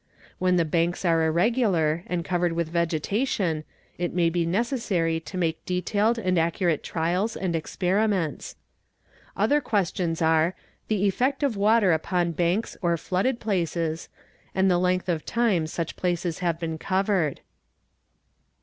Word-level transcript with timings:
When 0.39 0.55
the 0.55 0.65
banks 0.65 1.05
are 1.05 1.23
irregular 1.27 2.01
and 2.07 2.25
covered 2.25 2.53
with 2.53 2.73
vege 2.73 2.99
tation 3.01 3.63
it 3.99 4.15
may 4.15 4.31
be 4.31 4.47
necessary 4.47 5.19
to 5.19 5.37
make 5.37 5.63
detailed 5.63 6.17
and 6.17 6.39
accurate 6.39 6.81
trials 6.81 7.37
and 7.37 7.55
experiments. 7.55 8.55
Other 9.37 9.61
questions 9.61 10.19
are, 10.19 10.55
the 10.87 11.07
effect 11.07 11.43
of 11.43 11.55
water 11.55 11.91
upon 11.93 12.31
banks 12.31 12.75
or 12.81 12.97
flooded 12.97 13.39
places, 13.39 14.09
and 14.55 14.71
the 14.71 14.79
length 14.79 15.07
of 15.07 15.23
time 15.23 15.67
such 15.67 15.95
places 15.95 16.39
have 16.39 16.59
been 16.59 16.79
covered. 16.79 17.41